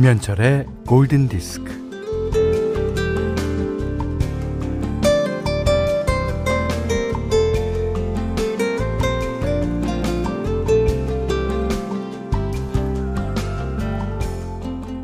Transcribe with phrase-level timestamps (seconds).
[0.00, 1.70] 김현철의 골든 디스크.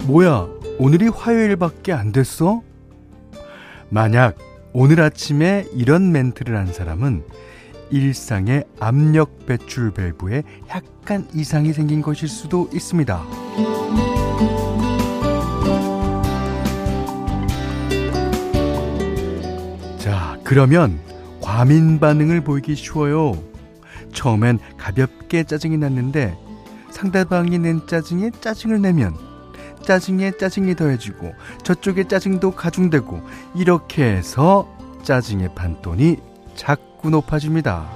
[0.06, 2.62] 뭐야, 오늘이 화요일밖에 안 됐어?
[3.90, 4.38] 만약
[4.72, 7.22] 오늘 아침에 이런 멘트를 한 사람은
[7.90, 14.05] 일상의 압력 배출 밸브에 약간 이상이 생긴 것일 수도 있습니다.
[20.46, 21.00] 그러면
[21.40, 23.36] 과민 반응을 보이기 쉬워요.
[24.12, 26.38] 처음엔 가볍게 짜증이 났는데
[26.92, 29.16] 상대방이 낸 짜증에 짜증을 내면
[29.82, 31.32] 짜증에 짜증이 더해지고
[31.64, 33.20] 저쪽에 짜증도 가중되고
[33.56, 36.18] 이렇게 해서 짜증의 판돈이
[36.54, 37.90] 자꾸 높아집니다.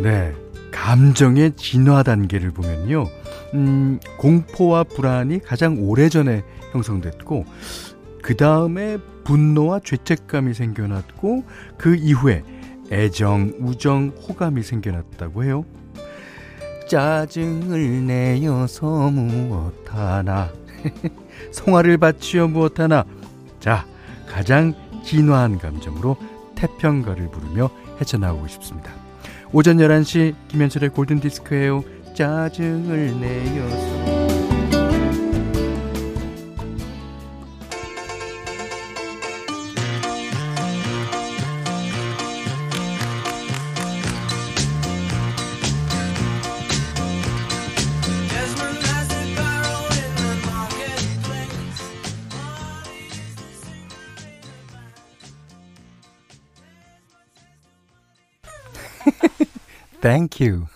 [0.00, 0.34] 네.
[0.72, 3.21] 감정의 진화 단계를 보면요.
[3.54, 7.44] 음, 공포와 불안이 가장 오래전에 형성됐고,
[8.22, 11.44] 그 다음에 분노와 죄책감이 생겨났고,
[11.76, 12.42] 그 이후에
[12.90, 15.64] 애정, 우정, 호감이 생겨났다고 해요.
[16.88, 20.50] 짜증을 내어서 무엇하나.
[21.52, 23.04] 성화를 바치어 무엇하나.
[23.60, 23.86] 자,
[24.28, 26.16] 가장 진화한 감정으로
[26.54, 28.92] 태평가를 부르며 헤쳐나오고 싶습니다.
[29.52, 31.84] 오전 11시 김현철의 골든디스크예요.
[32.14, 34.02] 짜증을 내어서.
[60.00, 60.66] Thank you.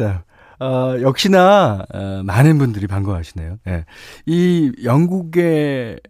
[0.00, 0.24] 자,
[0.58, 3.58] 어, 역시나, 어, 많은 분들이 반가워하시네요.
[3.68, 3.84] 예.
[4.24, 6.00] 이 영국의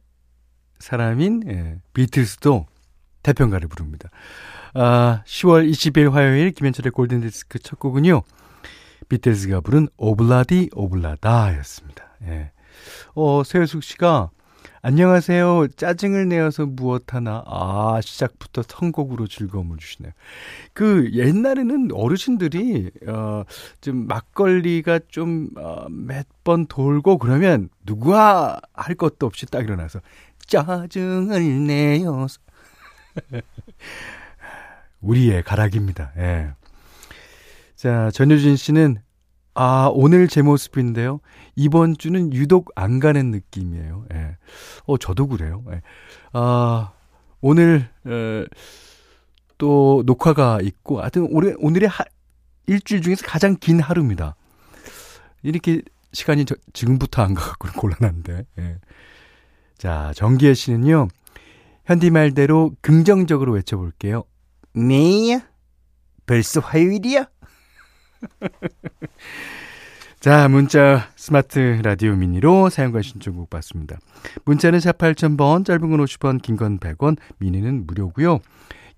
[0.78, 2.66] 사람인, 예, 비틀스도
[3.24, 4.08] 태평가를 부릅니다.
[4.74, 8.22] 아, 10월 20일 화요일 김현철의 골든디스크 첫 곡은요,
[9.08, 12.04] 비틀스가 부른 오블라디 오블라다 였습니다.
[12.28, 12.52] 예.
[13.16, 14.30] 어, 세우숙 씨가
[14.82, 15.68] 안녕하세요.
[15.76, 17.42] 짜증을 내어서 무엇 하나.
[17.46, 20.12] 아, 시작부터 선곡으로 즐거움을 주시네요.
[20.72, 23.44] 그, 옛날에는 어르신들이, 어,
[23.82, 30.00] 좀 막걸리가 좀, 어, 몇번 돌고 그러면 누구야 할 것도 없이 딱 일어나서
[30.46, 32.40] 짜증을 내어서.
[35.02, 36.12] 우리의 가락입니다.
[36.16, 36.52] 예.
[37.76, 38.96] 자, 전효진 씨는
[39.62, 41.20] 아, 오늘 제 모습인데요.
[41.54, 44.06] 이번 주는 유독 안 가는 느낌이에요.
[44.14, 44.38] 예.
[44.86, 45.62] 어, 저도 그래요.
[45.70, 45.82] 예.
[46.32, 46.92] 아,
[47.42, 48.46] 오늘, 에,
[49.58, 52.04] 또 녹화가 있고, 하여튼 올해, 오늘의 하,
[52.68, 54.34] 일주일 중에서 가장 긴 하루입니다.
[55.42, 55.82] 이렇게
[56.14, 58.46] 시간이 저, 지금부터 안 가갖고 곤란한데.
[58.60, 58.78] 예.
[59.76, 61.08] 자, 정기혜 씨는요,
[61.84, 64.24] 현디 말대로 긍정적으로 외쳐볼게요.
[64.72, 65.44] 네?
[66.24, 67.26] 벌써 화요일이야?
[70.20, 73.98] 자, 문자 스마트 라디오 미니로 사용과 신청곡 받습니다.
[74.44, 78.40] 문자는 4 8000번, 짧은 건 50원, 긴 건 100원, 미니는 무료고요.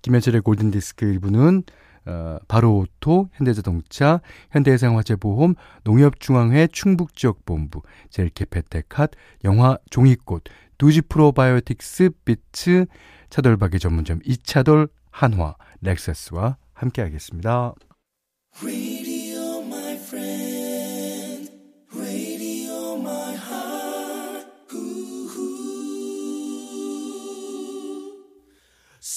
[0.01, 1.63] 김현철의 골든디스크 일부는
[2.05, 4.19] 어, 바로오토, 현대자동차,
[4.51, 9.11] 현대해상화재보험, 농협중앙회 충북지역본부, 젤케페테캇,
[9.45, 10.43] 영화 종이꽃,
[10.77, 12.87] 두지 프로바이오틱스, 비츠,
[13.29, 17.73] 차돌박이 전문점 이차돌, 한화, 렉서스와 함께하겠습니다.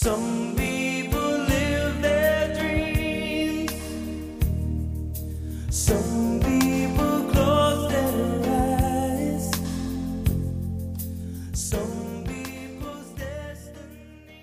[0.06, 1.18] Some people
[1.50, 3.74] live their dreams.
[5.68, 9.50] Some people close their eyes.
[11.54, 14.38] Some people's destiny.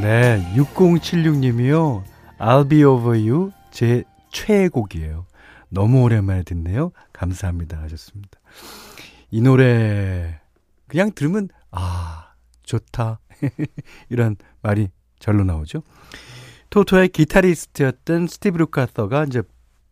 [0.00, 2.04] 네, 6076님이요.
[2.38, 3.52] I'll be over you.
[3.70, 5.26] 제 최애곡이에요.
[5.68, 6.92] 너무 오랜만에 듣네요.
[7.12, 7.82] 감사합니다.
[7.82, 8.40] 하셨습니다.
[9.30, 10.40] 이 노래,
[10.88, 12.21] 그냥 들으면, 아,
[12.62, 13.20] 좋다.
[14.08, 14.88] 이런 말이
[15.18, 15.82] 절로 나오죠.
[16.70, 19.42] 토토의 기타리스트였던 스티브 루카서가 이제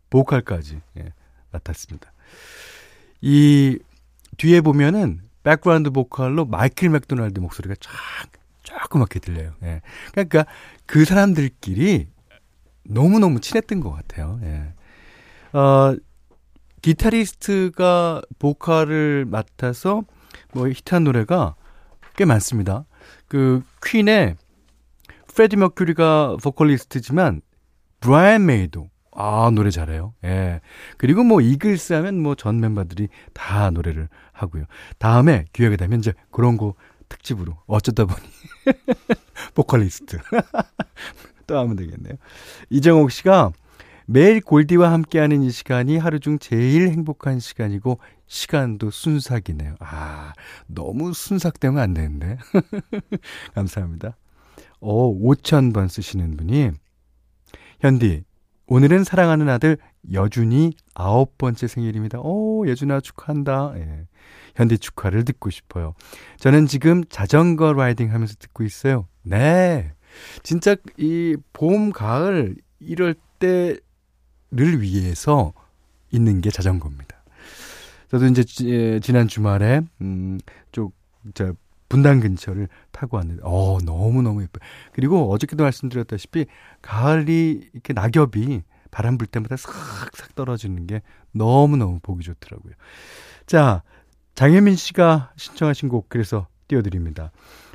[0.09, 1.13] 보컬까지 예,
[1.53, 2.13] 맡았습니다.
[3.21, 3.79] 이
[4.39, 7.93] 뒤에 보면은 백그라운드 보컬로 마이클 맥도날드 목소리가 쫙
[8.63, 9.53] 조그맣게 들려요.
[9.63, 9.83] 예.
[10.13, 10.47] 그러니까
[10.87, 12.09] 그 사람들끼리
[12.85, 14.41] 너무너무 친했던 것 같아요.
[14.43, 15.59] 예.
[15.59, 15.97] 어,
[16.83, 20.03] 기타리스트가 보컬을 맡아서
[20.53, 21.57] 뭐 히트한 노래가
[22.21, 22.85] 꽤 많습니다.
[23.29, 24.37] 그 퀸의
[25.35, 27.41] 프레디 머큐리가 보컬리스트지만
[28.01, 30.13] 브라이언 메이도 아, 노래 잘해요.
[30.25, 30.61] 예.
[30.99, 34.65] 그리고 뭐 이글스 하면 뭐 전 멤버들이 다 노래를 하고요.
[34.99, 36.75] 다음에 기회가 되면 이제 그런 거
[37.09, 38.21] 특집으로 어쩌다 보니
[39.55, 40.19] 보컬리스트
[41.47, 42.17] 또 하면 되겠네요.
[42.69, 43.51] 이정옥 씨가
[44.13, 49.77] 매일 골디와 함께하는 이 시간이 하루 중 제일 행복한 시간이고 시간도 순삭이네요.
[49.79, 50.33] 아,
[50.67, 52.37] 너무 순삭되면 안 되는데.
[53.55, 54.17] 감사합니다.
[54.81, 56.73] 어, 5,000번 쓰시는 분이
[57.79, 58.25] 현디
[58.67, 59.79] 오늘은 사랑하는 아들
[60.13, 62.19] 여준이 아홉 번째 생일입니다.
[62.19, 63.75] 오, 여준아 축하한다.
[63.77, 64.09] 예.
[64.57, 65.95] 현디 축하를 듣고 싶어요.
[66.39, 69.07] 저는 지금 자전거 라이딩 하면서 듣고 있어요.
[69.23, 69.93] 네.
[70.43, 73.77] 진짜 이 봄, 가을 이럴 때
[74.53, 75.53] 를 위해서
[76.11, 77.17] 있는 게 자전거입니다.
[78.11, 81.55] 저도 이제 지, 지난 주말에 음쪽저
[81.89, 84.69] 분당 근처를 타고 왔는데 어 너무 너무 예뻐요.
[84.93, 86.47] 그리고 어저께도 말씀드렸다시피
[86.83, 91.03] 가을이 이렇게 낙엽이 바람 불 때마다 싹싹 떨어지는 게
[91.33, 92.75] 너무 너무 보기 좋더라고요.
[93.47, 93.83] 자,
[94.35, 97.31] 장혜민 씨가 신청하신 곡 그래서 띄워드립니다.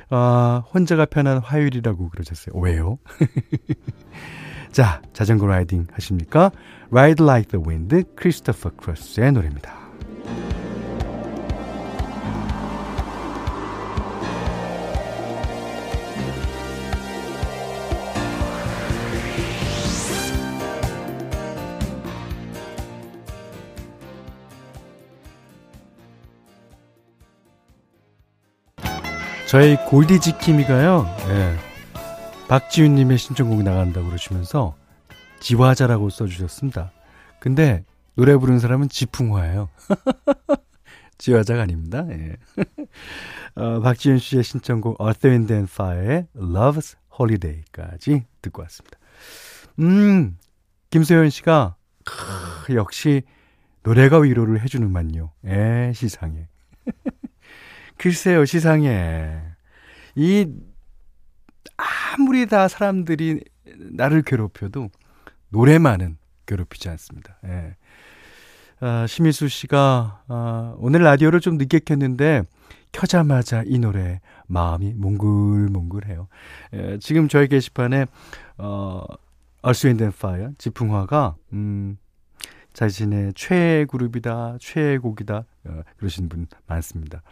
[0.08, 2.58] 아, 혼자가 편한 화요일이라고 그러셨어요.
[2.60, 2.98] 왜요?
[4.70, 6.50] 자, 자전거 라이딩 하십니까?
[6.90, 9.85] Ride Like the Wind, 크리스토퍼 크로스의 노래입니다.
[29.48, 31.56] 저희 골디 지킴이가요, 예.
[32.48, 34.76] 박지윤님의 신청곡이 나간다고 그러시면서
[35.38, 36.90] 지화자라고 써주셨습니다.
[37.38, 37.84] 근데
[38.16, 39.68] 노래 부르는 사람은 지풍화예요.
[41.18, 42.04] 지화자가 아닙니다.
[42.10, 42.36] 예.
[43.54, 48.98] 어, 박지윤 씨의 신청곡 Earth, Wind and Fire의 Love's Holiday까지 듣고 왔습니다.
[49.78, 50.36] 음,
[50.90, 53.22] 김소연 씨가 크, 역시
[53.84, 55.30] 노래가 위로를 해주는만요.
[55.46, 56.48] 예, 시상에.
[57.98, 59.40] 글쎄요, 시상에.
[60.14, 60.46] 이,
[61.76, 63.42] 아무리 다 사람들이
[63.92, 64.90] 나를 괴롭혀도
[65.50, 67.38] 노래만은 괴롭히지 않습니다.
[67.44, 67.76] 예.
[68.80, 72.42] 아, 심희수 씨가, 아, 오늘 라디오를 좀 늦게 켰는데,
[72.92, 76.28] 켜자마자 이 노래, 마음이 몽글몽글해요.
[76.74, 78.06] 예, 지금 저희 게시판에,
[78.58, 79.02] 어,
[79.62, 81.96] 얼스 윈드 파이어, 지풍화가, 음,
[82.74, 87.22] 자신의 최애 그룹이다, 최애 곡이다, 어, 그러신 분 많습니다.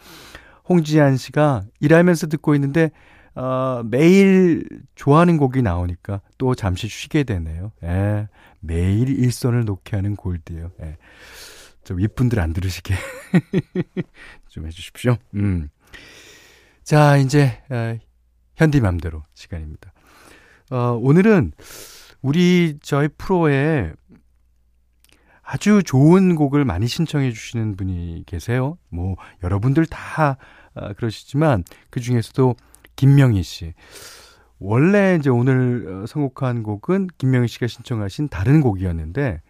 [0.69, 2.91] 홍지한 씨가 일하면서 듣고 있는데
[3.35, 4.65] 어, 매일
[4.95, 7.73] 좋아하는 곡이 나오니까 또 잠시 쉬게 되네요.
[7.83, 8.29] 예,
[8.61, 10.71] 매일 일선을 놓게 하는 골드예요.
[10.83, 10.97] 예.
[11.83, 12.95] 좀 윗분들 안 들으시게
[14.49, 15.17] 좀 해주십시오.
[15.35, 15.69] 음.
[16.83, 17.99] 자, 이제 어,
[18.57, 19.93] 현디맘대로 시간입니다.
[20.71, 21.53] 어, 오늘은
[22.23, 23.93] 우리 저희 프로에
[25.45, 28.79] 아주 좋은 곡을 많이 신청해 주시는 분이 계세요.
[28.89, 30.39] 뭐 여러분들 다
[30.75, 32.57] 아, 그러시지만 그 중에서도
[32.97, 33.75] 김명희 씨.
[34.59, 39.43] 원래 이제 오늘 어, 선곡한 곡은 김명희 씨가 신청하신 다른 곡이었는데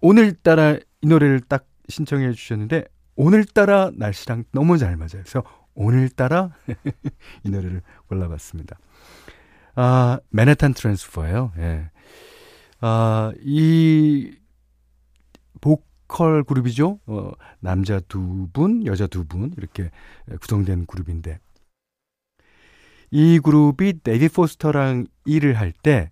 [0.00, 5.22] 오늘따라 이 노래를 딱 신청해 주셨는데 오늘따라 날씨랑 너무 잘 맞아요.
[5.22, 5.42] 그래서
[5.74, 6.50] 오늘따라
[7.44, 8.78] 이 노래를 골라봤습니다.
[9.74, 11.52] 아, 맨해튼 트랜스퍼예요.
[11.58, 11.90] 예.
[12.80, 14.34] 아, 이
[15.62, 17.00] 보컬 그룹이죠.
[17.06, 19.90] 어, 남자 두 분, 여자 두 분 이렇게
[20.42, 21.38] 구성된 그룹인데
[23.10, 26.10] 이 그룹이 데이비드 포스터랑 일을 할 때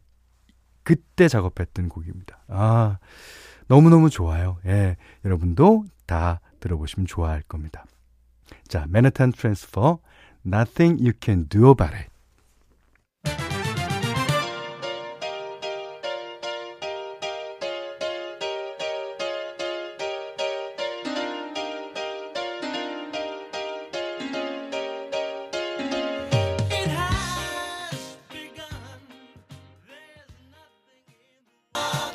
[0.82, 2.42] 그때 작업했던 곡입니다.
[2.48, 2.98] 아,
[3.68, 4.58] 너무너무 좋아요.
[4.66, 4.96] 예.
[5.24, 7.84] 여러분도 다 들어보시면 좋아할 겁니다.
[8.66, 10.00] 자, 맨해튼 트랜스퍼
[10.46, 12.09] Nothing You Can Do About It.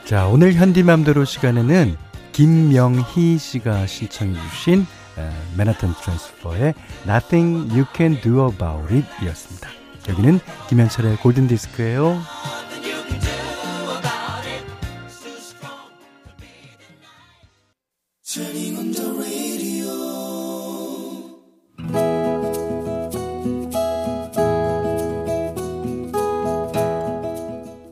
[0.05, 1.97] 자, 오늘 현디맘대로 시간에는
[2.31, 4.85] 김명희 씨가 신청해 주신
[5.57, 6.75] 맨하튼 트랜스퍼의
[7.07, 9.67] Nothing You Can Do About It 이었습니다.
[10.07, 12.21] 여기는 김현철의 골든디스크예요.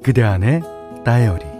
[0.03, 0.62] 그대 안에
[1.03, 1.52] 다이어리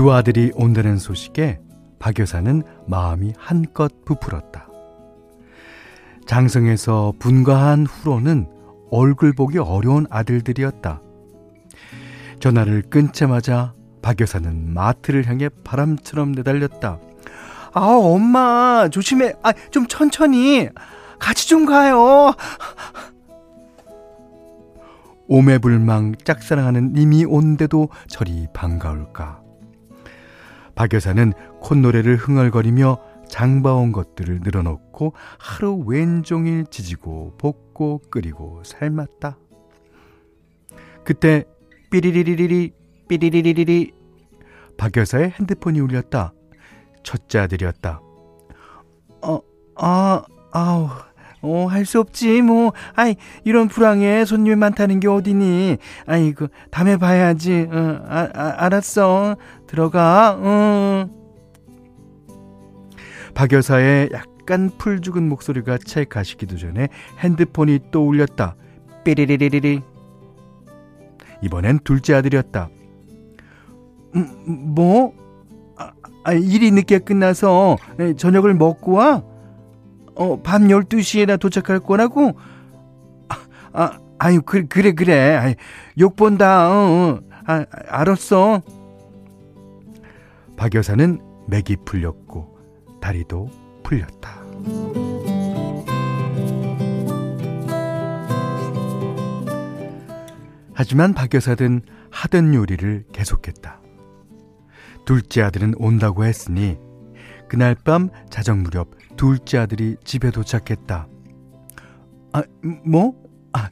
[0.00, 1.60] 두 아들이 온다는 소식에
[1.98, 4.66] 박 여사는 마음이 한껏 부풀었다.
[6.24, 8.48] 장성에서 분가한 후로는
[8.90, 11.02] 얼굴 보기 어려운 아들들이었다.
[12.40, 16.98] 전화를 끊자마자 박 여사는 마트를 향해 바람처럼 내달렸다.
[17.74, 19.34] 아, 엄마, 조심해.
[19.42, 20.70] 아, 좀 천천히.
[21.18, 22.32] 같이 좀 가요.
[25.28, 29.49] 오매불망 짝사랑하는 님이 온데도 저리 반가울까.
[30.80, 32.96] 박 여사는 콧노래를 흥얼거리며
[33.28, 39.36] 장바온 것들을 늘어놓고 하루 왼종일 지지고 볶고 끓이고 삶았다.
[41.04, 41.44] 그때
[41.90, 42.72] 삐리리리리리
[43.08, 43.92] 삐리리리리리
[44.78, 46.32] 박 여사의 핸드폰이 울렸다.
[47.02, 48.00] 첫째 아들이었다.
[49.20, 49.40] 어,
[49.76, 50.88] 아, 아우,
[51.42, 52.72] 어, 할 수 없지, 뭐.
[52.94, 55.78] 아이, 이런 불황에 손님이 많다는 게 어디니.
[56.06, 57.68] 아이, 그, 다음에 봐야지.
[57.70, 59.36] 어, 아, 아, 알았어.
[59.66, 61.08] 들어가, 어.
[63.34, 66.88] 박 여사의 약간 풀 죽은 목소리가 채 가시기도 전에
[67.20, 68.56] 핸드폰이 또 울렸다.
[69.04, 69.80] 삐리리리리리.
[71.42, 72.68] 이번엔 둘째 아들이었다.
[74.16, 75.14] 음, 뭐?
[75.78, 75.92] 아,
[76.24, 77.78] 아, 일이 늦게 끝나서
[78.18, 79.22] 저녁을 먹고 와?
[80.20, 82.38] 어, 밤 12시에나 도착할 거라고?
[83.30, 83.38] 아,
[83.72, 85.34] 아 아유, 그, 그래, 그래.
[85.34, 85.54] 아이,
[85.98, 86.68] 욕 본다.
[86.70, 87.20] 어, 어.
[87.46, 88.60] 아, 알았어.
[90.58, 92.58] 박 여사는 맥이 풀렸고,
[93.00, 93.48] 다리도
[93.82, 94.42] 풀렸다.
[100.74, 103.80] 하지만 박 여사는 하던 요리를 계속했다.
[105.06, 106.78] 둘째 아들은 온다고 했으니
[107.48, 111.06] 그날 밤 자정 무렵 둘째 아들이 집에 도착했다.
[112.32, 112.42] 아,
[112.86, 113.12] 뭐?
[113.52, 113.68] 아,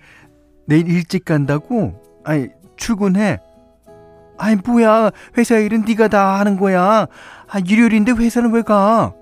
[0.66, 2.02] 내일 일찍 간다고?
[2.22, 3.38] 아니, 출근해.
[4.36, 5.10] 아이, 뭐야.
[5.38, 7.06] 회사 일은 네가 다 하는 거야.
[7.48, 9.14] 아, 일요일인데 회사는 왜 가?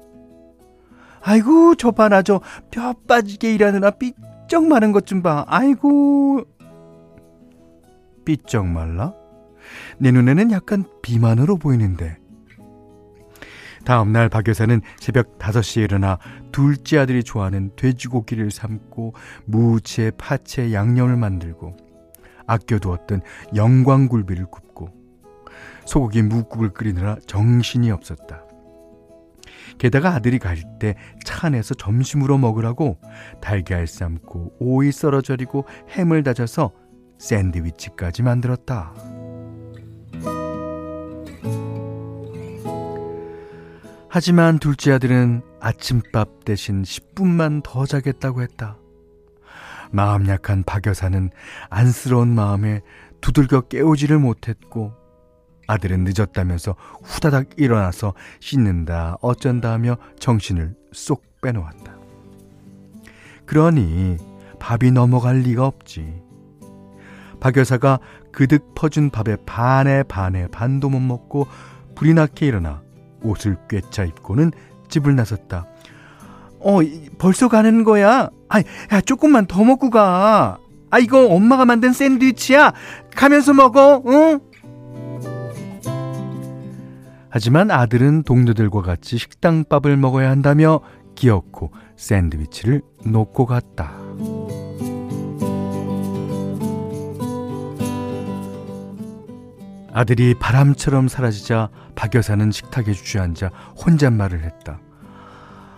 [1.22, 2.40] 아이고, 저 봐라, 저
[2.72, 5.44] 뼈 빠지게 일하느라 삐쩍 마른 것 좀 봐.
[5.46, 6.42] 아이고.
[8.24, 9.14] 삐쩍 말라?
[9.98, 12.18] 내 눈에는 약간 비만으로 보이는데.
[13.86, 16.18] 다음 날 박 여사는 새벽 5시에 일어나
[16.50, 19.14] 둘째 아들이 좋아하는 돼지고기를 삶고
[19.44, 21.76] 무채, 파채, 양념을 만들고
[22.48, 23.22] 아껴두었던
[23.54, 24.90] 영광굴비를 굽고
[25.86, 28.42] 소고기 묵국을 끓이느라 정신이 없었다.
[29.78, 32.98] 게다가 아들이 갈 때 차 안에서 점심으로 먹으라고
[33.40, 36.72] 달걀 삶고 오이 썰어 절이고 햄을 다져서
[37.18, 38.94] 샌드위치까지 만들었다.
[44.16, 48.78] 하지만 둘째 아들은 아침밥 대신 10분만 더 자겠다고 했다.
[49.90, 51.28] 마음 약한 박 여사는
[51.68, 52.80] 안쓰러운 마음에
[53.20, 54.94] 두들겨 깨우지를 못했고
[55.66, 61.94] 아들은 늦었다면서 후다닥 일어나서 씻는다 어쩐다 하며 정신을 쏙 빼놓았다.
[63.44, 64.16] 그러니
[64.58, 66.22] 밥이 넘어갈 리가 없지.
[67.38, 67.98] 박 여사가
[68.32, 71.46] 그득 퍼준 밥에 반에 반에 반도 못 먹고
[71.94, 72.85] 불이 나게 일어나
[73.28, 74.52] 옷을 꿰차 입고는
[74.88, 75.66] 집을 나섰다.
[76.60, 76.78] 어,
[77.18, 78.30] 벌써 가는 거야?
[78.48, 80.58] 아, 야, 조금만 더 먹고 가.
[80.90, 82.72] 아, 이거 엄마가 만든 샌드위치야.
[83.14, 84.40] 가면서 먹어, 응?
[87.28, 90.80] 하지만 아들은 동료들과 같이 식당밥을 먹어야 한다며
[91.14, 93.92] 기어코 샌드위치를 놓고 갔다.
[99.96, 103.48] 아들이 바람처럼 사라지자 박 여사는 식탁에 주저앉아
[103.82, 104.78] 혼잣말을 했다.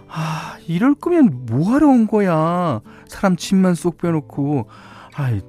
[0.08, 2.80] 아, 이럴 거면 뭐하러 온 거야?
[3.06, 4.66] 사람 침만 쏙 빼놓고.
[5.14, 5.40] 아이,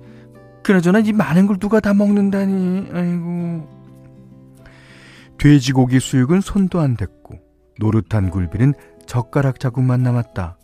[0.62, 2.90] 그나저나 이 많은 걸 누가 다 먹는다니.
[2.94, 3.68] 아이고.
[5.40, 7.40] 돼지고기 수육은 손도 안 댔고,
[7.80, 8.76] 노릇한 굴비는
[9.08, 10.60] 젓가락 자국만 남았다.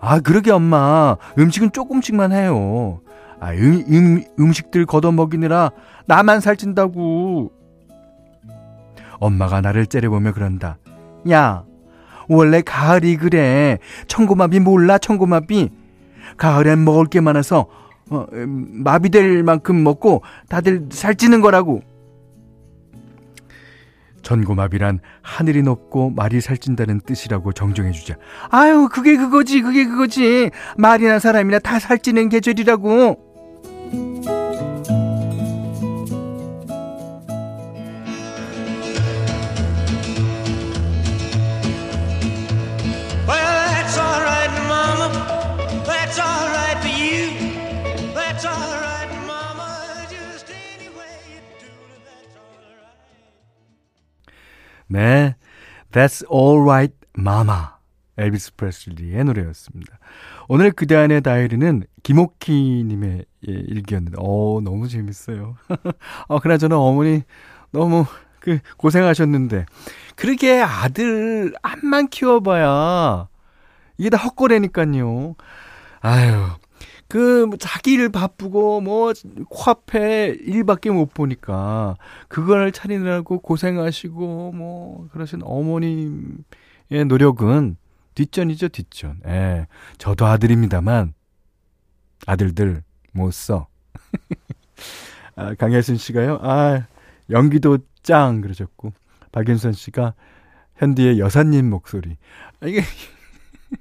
[0.00, 1.18] 아, 그러게 엄마.
[1.38, 3.02] 음식은 조금씩만 해요.
[3.40, 5.70] 아, 음, 음, 음식들 걷어 먹이느라
[6.06, 7.52] 나만 살찐다고.
[9.18, 10.78] 엄마가 나를 째려보며 그런다.
[11.30, 11.64] 야,
[12.28, 13.78] 원래 가을이 그래.
[14.08, 15.70] 청고마비 몰라, 청고마비.
[16.36, 17.66] 가을엔 먹을 게 많아서,
[18.10, 21.82] 어, 음, 마비될 만큼 먹고 다들 살찌는 거라고.
[24.22, 28.16] 전고마비란 하늘이 높고 말이 살찐다는 뜻이라고 정정해주자.
[28.50, 30.50] 아유, 그게 그거지, 그게 그거지.
[30.76, 33.25] 말이나 사람이나 다 살찌는 계절이라고.
[54.96, 55.36] 네,
[55.92, 57.64] That's Alright Mama
[58.16, 59.98] 엘비스 프레슬리의 노래였습니다.
[60.48, 65.56] 오늘 그대 안의 다이어리는 김옥희님의 예, 일기였는데, 어 너무 재밌어요.
[66.28, 67.24] 어, 그나저나 어머니
[67.72, 68.06] 너무
[68.40, 69.66] 그 고생하셨는데,
[70.14, 73.28] 그러게 아들 암만 키워봐야
[73.98, 75.36] 이게 다 헛거래니까요.
[76.00, 76.48] 아유,
[77.08, 79.12] 그 자기 일 바쁘고 뭐
[79.48, 81.96] 코앞에 일밖에 못 보니까
[82.28, 87.76] 그걸 차리느라고 고생하시고 뭐 그러신 어머님의 노력은
[88.14, 89.20] 뒷전이죠, 뒷전.
[89.26, 89.66] 예.
[89.98, 91.14] 저도 아들입니다만
[92.26, 92.82] 아들들
[93.12, 93.68] 못 써.
[95.36, 96.38] 아, 강혜순 씨가요.
[96.42, 96.86] 아,
[97.30, 98.92] 연기도 짱 그러셨고
[99.32, 100.14] 박윤선 씨가
[100.76, 102.16] 현디의 여사님 목소리.
[102.60, 102.82] 아, 이게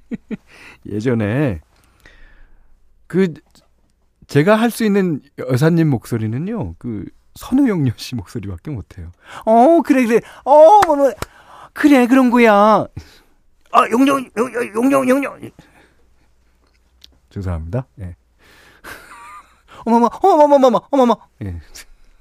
[0.86, 1.62] 예전에
[3.16, 3.34] 그
[4.28, 6.76] 제가 할 수 있는 여사님 목소리는요.
[6.78, 7.06] 그
[7.36, 9.14] 선우용녀 씨 목소리밖에 못 해요.
[9.46, 10.20] 어, 그래 그래.
[10.44, 11.14] 어, 뭐, 뭐
[11.72, 12.52] 그래 그런 거야.
[13.72, 15.40] 아, 용용 용용 용용.
[17.30, 17.88] 죄송합니다.
[18.02, 18.18] 예.
[19.86, 21.16] 어머머, 어머머머머, 어머머.
[21.44, 21.62] 예.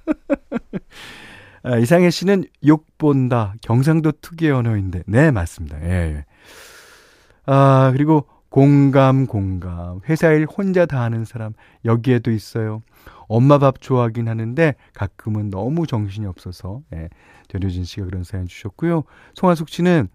[1.65, 3.55] 아, 이상해 씨는 욕 본다.
[3.63, 5.03] 경상도 특유의 언어인데.
[5.07, 5.83] 네, 맞습니다.
[5.83, 5.89] 예.
[5.89, 6.25] 예.
[7.47, 9.99] 아, 그리고 공감, 공감.
[10.09, 12.85] 회사 일 혼자 다 하는 사람, 여기에도 있어요.
[13.27, 17.09] 엄마 밥 좋아하긴 하는데 가끔은 너무 정신이 없어서, 예.
[17.49, 19.03] 전효진 씨가 그런 사연 주셨고요.
[19.35, 20.07] 송하숙 씨는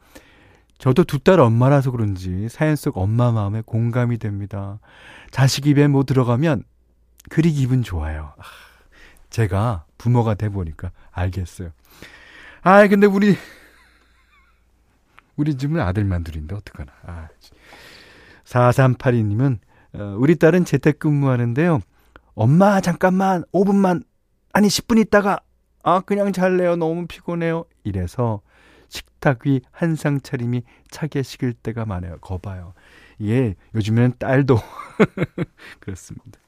[0.78, 4.80] 저도 두 딸 엄마라서 그런지 사연 속 엄마 마음에 공감이 됩니다.
[5.32, 6.64] 자식 입에 뭐 들어가면
[7.30, 8.32] 그리 기분 좋아요.
[8.38, 8.44] 아,
[9.30, 11.72] 제가 부모가 돼 보니까 알겠어요.
[12.62, 13.36] 아, 근데 우리
[15.36, 16.94] 우리 집은 아들만 둘인데 어떡하나.
[17.06, 17.28] 아,
[18.50, 19.60] 4382님은,
[19.94, 21.82] 어, 우리 딸은 재택근무하는데요.
[22.34, 24.04] 엄마, 잠깐만, 5분만,
[24.54, 25.40] 아니, 10분 있다가,
[25.84, 26.76] 아, 그냥 잘래요.
[26.76, 27.66] 너무 피곤해요.
[27.84, 28.42] 이래서
[28.90, 32.18] 식탁 위 한상 차림이 차게 식을 때가 많아요.
[32.20, 32.74] 거봐요.
[33.22, 34.58] 예, 요즘에는 딸도
[35.80, 36.40] 그렇습니다.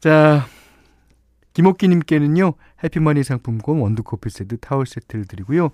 [0.00, 0.44] 자,
[1.54, 5.70] 김옥기님께는요, 해피머니 상품권 원두커피 세트, 타월 세트를 드리고요.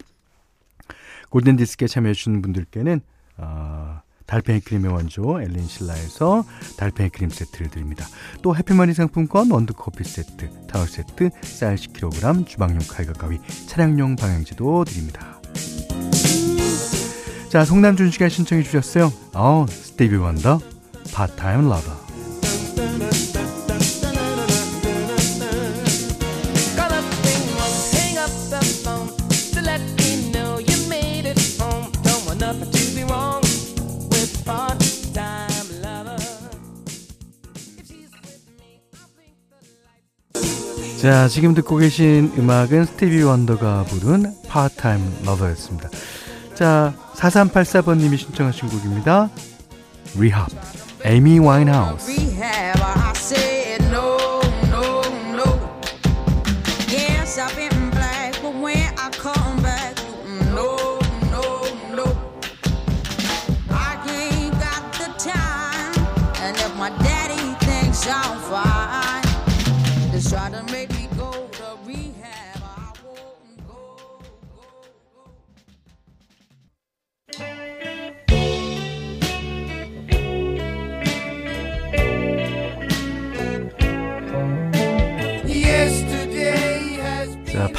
[1.31, 3.01] 골든디스크에 참여해주시는 분들께는,
[3.39, 6.45] 어, 달팽이 크림의 원조 엘렌 실라에서
[6.77, 8.07] 달팽이 크림 세트를 드립니다.
[8.43, 15.41] 또 해피머니 상품권 원두커피 세트, 타월 세트, 쌀 10kg, 주방용 칼과 가위, 차량용 방향제도 드립니다.
[17.49, 19.11] 자, 송남준 씨가 신청해 주셨어요.
[19.33, 20.61] 어, 스티비 원더,
[21.15, 23.28] 파타임 러버.
[41.29, 45.91] 자, 지금 듣고 계신 음악은 스티비 원더가 부른 파트타임 러버였습니다.
[46.55, 49.29] 자, 4384번님이 신청하신 곡입니다.
[50.17, 50.57] Rehab,
[51.05, 52.29] Amy Winehouse.
[68.09, 68.48] 자,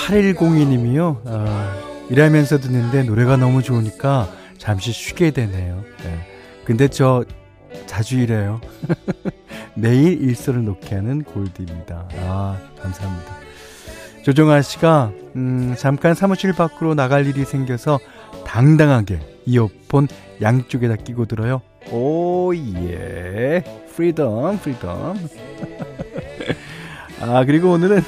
[0.10, 1.22] 8102님이요.
[1.26, 1.76] 아,
[2.10, 5.84] 일하면서 듣는데 노래가 너무 좋으니까 잠시 쉬게 되네요.
[6.04, 6.20] 네.
[6.66, 7.24] 근데 저
[7.86, 8.60] 자주 이래요.
[9.76, 12.10] 매일 일손을 놓게 하는 골드입니다.
[12.24, 13.36] 아, 감사합니다.
[14.24, 18.00] 조정아 씨가, 음, 잠깐 사무실 밖으로 나갈 일이 생겨서
[18.46, 20.08] 당당하게 이어폰
[20.42, 21.62] 양쪽에다 끼고 들어요.
[21.92, 23.64] 오, 예.
[23.96, 25.18] Freedom, freedom.
[27.22, 28.02] 아, 그리고 오늘은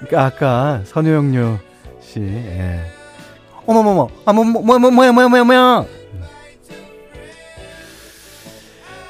[0.00, 1.58] 그러니까 아까 선우영료
[2.00, 2.80] 씨, 예.
[3.66, 5.86] 어머머머, 아, 뭐, 뭐, 뭐, 뭐, 뭐야, 뭐야, 뭐야, 뭐야.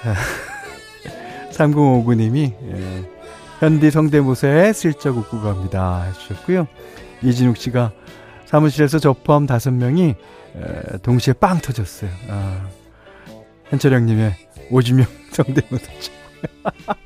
[1.52, 3.10] 3059님이, 예.
[3.60, 6.02] 현디 성대모사에 슬쩍 웃고 갑니다.
[6.02, 6.66] 해주셨고요.
[7.22, 7.92] 이진욱 씨가
[8.44, 10.14] 사무실에서 저 포함 다섯 명이
[10.56, 12.10] 에, 동시에 빵 터졌어요.
[12.28, 12.68] 아,
[13.70, 14.34] 현철형님의
[14.70, 15.92] 오지명 성대모사.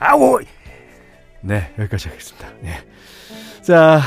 [0.00, 0.40] 아오!
[1.42, 2.48] 네, 여기까지 하겠습니다.
[2.62, 2.72] 네.
[3.62, 4.00] 자,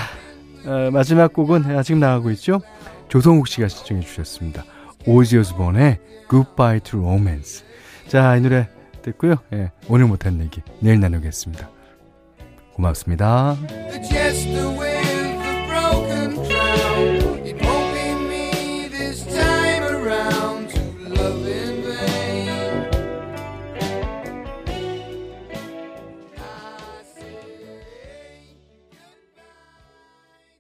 [0.66, 2.62] 어, 마지막 곡은 지금 나가고 있죠?
[3.10, 4.64] 조성욱 씨가 시청해 주셨습니다.
[5.06, 7.64] 오지 오즈본의 Goodbye to Romance.
[8.08, 8.68] 자, 이 노래
[9.02, 9.36] 듣고요.
[9.54, 11.70] 예, 오늘 못한 얘기 내일 나누겠습니다.
[12.74, 13.58] 고맙습니다.